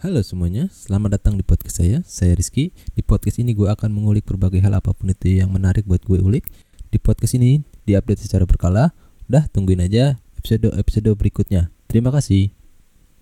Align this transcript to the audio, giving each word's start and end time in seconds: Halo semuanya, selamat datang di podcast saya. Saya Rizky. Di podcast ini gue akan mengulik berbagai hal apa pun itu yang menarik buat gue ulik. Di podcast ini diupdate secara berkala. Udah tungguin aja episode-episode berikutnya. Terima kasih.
Halo 0.00 0.24
semuanya, 0.24 0.64
selamat 0.72 1.20
datang 1.20 1.36
di 1.36 1.44
podcast 1.44 1.84
saya. 1.84 2.00
Saya 2.08 2.32
Rizky. 2.32 2.72
Di 2.96 3.04
podcast 3.04 3.36
ini 3.36 3.52
gue 3.52 3.68
akan 3.68 3.92
mengulik 3.92 4.24
berbagai 4.24 4.64
hal 4.64 4.72
apa 4.72 4.96
pun 4.96 5.12
itu 5.12 5.44
yang 5.44 5.52
menarik 5.52 5.84
buat 5.84 6.00
gue 6.08 6.24
ulik. 6.24 6.48
Di 6.88 6.96
podcast 6.96 7.36
ini 7.36 7.60
diupdate 7.84 8.24
secara 8.24 8.48
berkala. 8.48 8.96
Udah 9.28 9.44
tungguin 9.52 9.84
aja 9.84 10.16
episode-episode 10.40 11.12
berikutnya. 11.20 11.68
Terima 11.84 12.08
kasih. 12.16 12.48